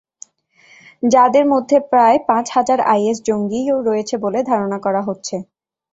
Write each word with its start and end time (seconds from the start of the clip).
যাদের 1.03 1.45
মধ্যে 1.47 1.77
প্রায় 1.91 2.17
পাঁচ 2.27 2.45
হাজার 2.49 2.79
আইএস 2.93 3.17
জঙ্গিও 3.27 3.77
রয়েছে 3.81 4.15
বলে 4.23 4.39
ধারণা 4.49 4.77
করা 4.85 5.01
হচ্ছে। 5.07 5.35